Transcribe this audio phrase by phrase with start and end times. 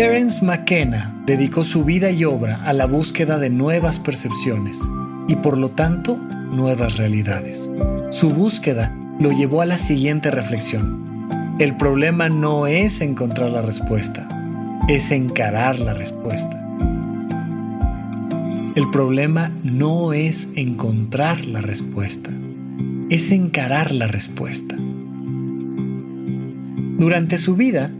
[0.00, 4.80] Terence McKenna dedicó su vida y obra a la búsqueda de nuevas percepciones
[5.28, 7.70] y por lo tanto nuevas realidades.
[8.08, 11.28] Su búsqueda lo llevó a la siguiente reflexión.
[11.58, 14.26] El problema no es encontrar la respuesta,
[14.88, 16.66] es encarar la respuesta.
[18.76, 22.30] El problema no es encontrar la respuesta,
[23.10, 24.76] es encarar la respuesta.
[26.96, 27.90] Durante su vida,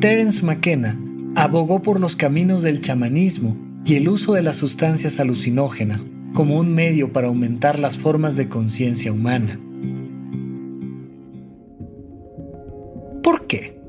[0.00, 0.96] Terence McKenna
[1.36, 6.74] abogó por los caminos del chamanismo y el uso de las sustancias alucinógenas como un
[6.74, 9.58] medio para aumentar las formas de conciencia humana.
[13.22, 13.80] ¿Por qué?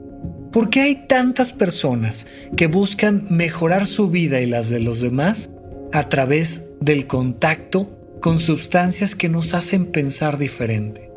[0.52, 2.26] ¿Por qué hay tantas personas
[2.58, 5.50] que buscan mejorar su vida y las de los demás
[5.94, 11.11] a través del contacto con sustancias que nos hacen pensar diferente?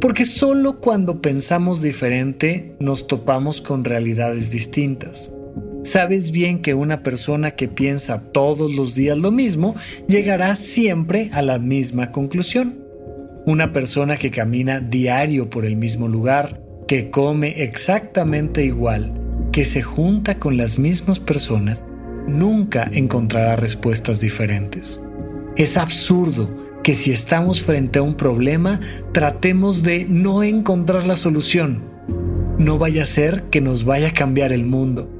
[0.00, 5.32] Porque solo cuando pensamos diferente nos topamos con realidades distintas.
[5.82, 9.74] Sabes bien que una persona que piensa todos los días lo mismo
[10.08, 12.82] llegará siempre a la misma conclusión.
[13.46, 19.12] Una persona que camina diario por el mismo lugar, que come exactamente igual,
[19.52, 21.84] que se junta con las mismas personas,
[22.26, 25.02] nunca encontrará respuestas diferentes.
[25.56, 28.78] Es absurdo que si estamos frente a un problema,
[29.12, 31.82] tratemos de no encontrar la solución.
[32.58, 35.10] No vaya a ser que nos vaya a cambiar el mundo.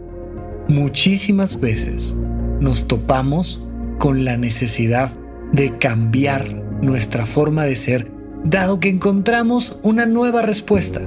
[0.69, 2.19] Muchísimas veces
[2.61, 3.63] nos topamos
[3.99, 5.17] con la necesidad
[5.53, 8.13] de cambiar nuestra forma de ser,
[8.45, 11.01] dado que encontramos una nueva respuesta.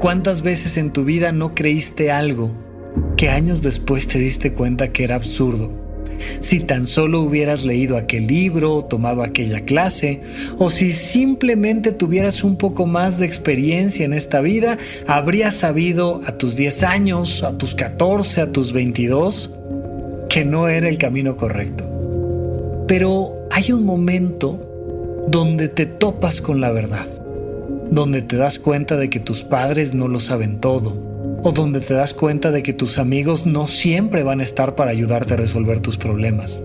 [0.00, 2.52] ¿Cuántas veces en tu vida no creíste algo
[3.16, 5.83] que años después te diste cuenta que era absurdo?
[6.40, 10.20] Si tan solo hubieras leído aquel libro o tomado aquella clase,
[10.58, 16.32] o si simplemente tuvieras un poco más de experiencia en esta vida, habrías sabido a
[16.32, 19.54] tus 10 años, a tus 14, a tus 22,
[20.28, 21.84] que no era el camino correcto.
[22.88, 27.06] Pero hay un momento donde te topas con la verdad,
[27.90, 31.13] donde te das cuenta de que tus padres no lo saben todo
[31.44, 34.90] o donde te das cuenta de que tus amigos no siempre van a estar para
[34.90, 36.64] ayudarte a resolver tus problemas.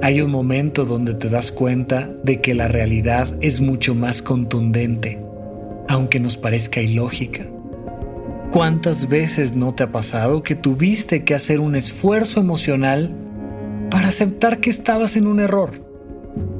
[0.00, 5.18] Hay un momento donde te das cuenta de que la realidad es mucho más contundente,
[5.88, 7.44] aunque nos parezca ilógica.
[8.50, 13.14] ¿Cuántas veces no te ha pasado que tuviste que hacer un esfuerzo emocional
[13.90, 15.84] para aceptar que estabas en un error?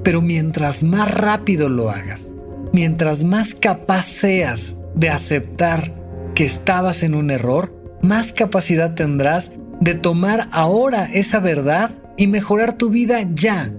[0.03, 2.31] Pero mientras más rápido lo hagas,
[2.75, 5.97] mientras más capaz seas de aceptar
[6.38, 9.50] que estabas en un error, más capacidad tendrás
[9.81, 13.72] de tomar ahora esa verdad y mejorar tu vida ya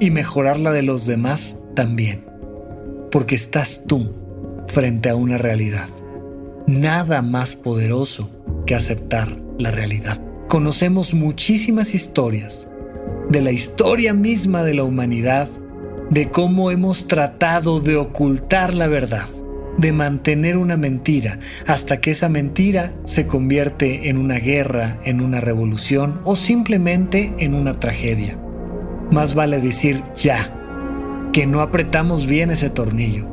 [0.00, 2.24] y mejorar la de los demás también.
[3.10, 4.14] Porque estás tú
[4.66, 5.88] frente a una realidad.
[6.66, 8.30] Nada más poderoso
[8.64, 10.22] que aceptar la realidad.
[10.48, 12.66] Conocemos muchísimas historias
[13.28, 15.48] de la historia misma de la humanidad,
[16.08, 19.26] de cómo hemos tratado de ocultar la verdad
[19.78, 25.40] de mantener una mentira hasta que esa mentira se convierte en una guerra, en una
[25.40, 28.38] revolución o simplemente en una tragedia.
[29.10, 30.52] Más vale decir ya,
[31.32, 33.26] que no apretamos bien ese tornillo.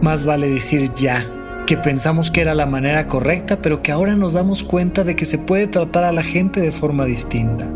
[0.00, 1.24] Más vale decir ya,
[1.66, 5.24] que pensamos que era la manera correcta, pero que ahora nos damos cuenta de que
[5.24, 7.66] se puede tratar a la gente de forma distinta.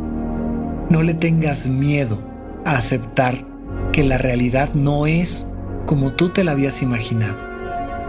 [0.89, 2.23] No le tengas miedo
[2.65, 3.45] a aceptar
[3.93, 5.47] que la realidad no es
[5.87, 7.52] como tú te la habías imaginado.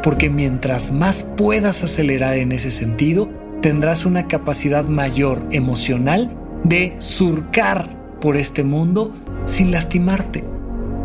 [0.03, 3.29] Porque mientras más puedas acelerar en ese sentido,
[3.61, 6.29] tendrás una capacidad mayor emocional
[6.65, 9.15] de surcar por este mundo
[9.45, 10.43] sin lastimarte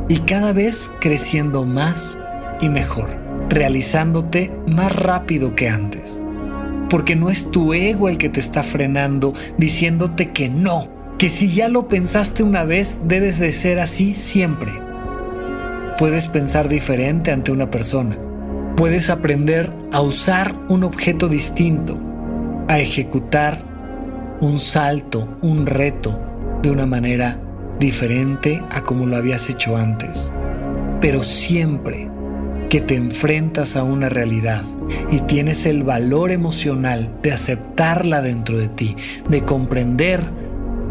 [0.09, 2.19] y cada vez creciendo más
[2.61, 3.09] y mejor,
[3.49, 6.21] realizándote más rápido que antes.
[6.91, 11.49] Porque no es tu ego el que te está frenando diciéndote que no, que si
[11.49, 14.73] ya lo pensaste una vez debes de ser así siempre.
[15.99, 18.17] Puedes pensar diferente ante una persona.
[18.79, 21.99] Puedes aprender a usar un objeto distinto,
[22.69, 23.61] a ejecutar
[24.41, 26.17] un salto, un reto
[26.63, 27.41] de una manera
[27.81, 30.31] diferente a como lo habías hecho antes.
[31.01, 32.09] Pero siempre
[32.71, 34.63] que te enfrentas a una realidad
[35.11, 38.95] y tienes el valor emocional de aceptarla dentro de ti,
[39.29, 40.21] de comprender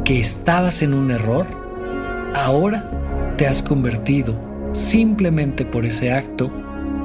[0.03, 1.45] que estabas en un error,
[2.35, 2.91] ahora
[3.37, 4.37] te has convertido
[4.73, 6.51] simplemente por ese acto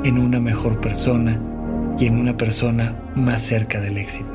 [0.04, 1.38] en una mejor persona
[1.98, 4.30] y en una persona más cerca del éxito.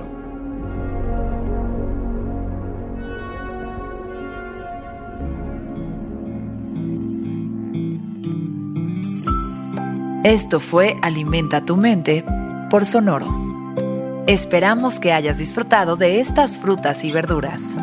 [10.23, 12.23] Esto fue Alimenta tu mente
[12.69, 13.47] por Sonoro.
[14.27, 17.77] Esperamos que hayas disfrutado de estas frutas y verduras.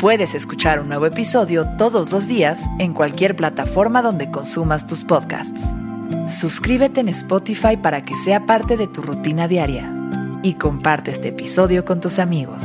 [0.00, 5.72] Puedes escuchar un nuevo episodio todos los días en cualquier plataforma donde consumas tus podcasts.
[6.26, 9.92] Suscríbete en Spotify para que sea parte de tu rutina diaria
[10.44, 12.62] y comparte este episodio con tus amigos.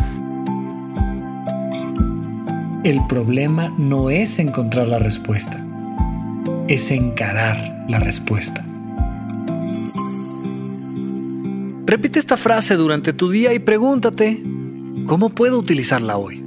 [2.84, 5.66] El problema no es encontrar la respuesta,
[6.68, 8.64] es encarar la respuesta.
[11.86, 14.44] Repite esta frase durante tu día y pregúntate,
[15.08, 16.47] ¿cómo puedo utilizarla hoy?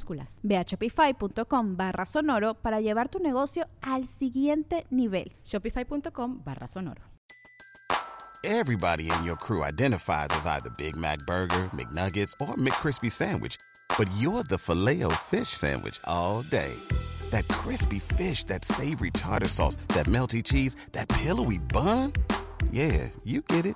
[0.01, 0.39] minúsculas.
[0.43, 5.33] Ve a shopify.com barra sonoro para llevar tu negocio al siguiente nivel.
[5.43, 7.01] Shopify.com barra sonoro.
[8.43, 13.55] Everybody in your crew identifies as either Big Mac Burger, McNuggets, or McCrispy Sandwich.
[13.97, 16.73] But you're the filet fish Sandwich all day.
[17.29, 22.13] That crispy fish, that savory tartar sauce, that melty cheese, that pillowy bun.
[22.71, 23.75] Yeah, you get it.